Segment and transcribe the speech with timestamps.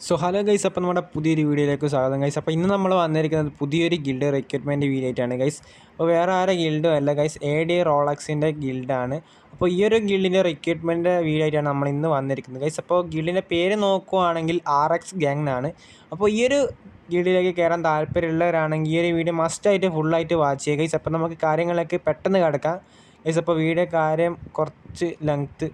[0.00, 4.28] So hello guys അപ്പോൾ നമ്മുടെ പുതിയൊരു വീഡിയോയിലേക്ക് സ്വാഗതം ഗൈസ് അപ്പോൾ ഇന്ന് നമ്മൾ വന്നിരിക്കുന്നത് പുതിയൊരു ഗിൽഡ്
[4.34, 9.16] റിക്രൂട്ട്മെന്റ് വീഡിയോ ആയിട്ടാണ് ഗൈസ് അപ്പോൾ വേറെ ആരെ ഗിൽഡും അല്ല ഗൈസ് എ ഡി റോളക്സിന്റെ ഗിൽഡാണ്
[9.52, 14.60] അപ്പോൾ ഈ ഒരു ഗിൽഡിന്റെ റിക്രൂട്ട്മെന്റ് വീഡിയോ ആയിട്ടാണ് നമ്മൾ ഇന്ന് വന്നിരിക്കുന്നത് ഗൈസ് അപ്പോൾ ഗിൽഡിന്റെ പേര് നോക്കുവാണെങ്കിൽ
[14.76, 15.70] ആർ എക്സ് ഗ്യാങ് എന്നാണ്
[16.12, 16.60] അപ്പോൾ ഈ ഒരു
[17.10, 22.38] ഗിൽഡിലേക്ക് കയറാൻ താല്പര്യമുള്ളവരാണെങ്കിൽ ഈ ഒരു വീഡിയോ മസ്റ്റായിട്ട് ഫുള്ളായിട്ട് വാച്ച് ചെയ്യുക ഗൈസ് അപ്പോൾ നമുക്ക് കാര്യങ്ങളൊക്കെ പെട്ടെന്ന്
[22.38, 22.78] കിടക്കാം.
[23.24, 25.68] ഗൈസ് അപ്പോൾ വീഡിയോ കാര്യം കുറച്ച് ലെങ്ത്ത്